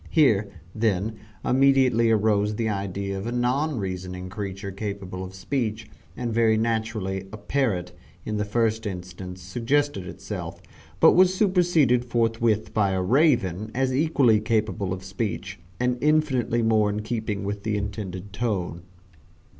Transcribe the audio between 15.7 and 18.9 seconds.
and infinitely more in keeping with the intended tone.